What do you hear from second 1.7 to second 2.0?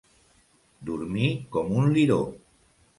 un